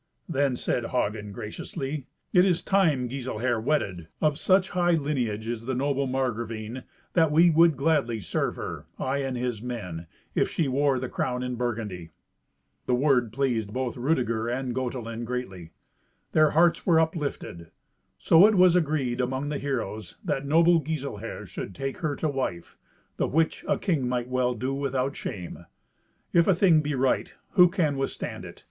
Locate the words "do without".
24.55-25.15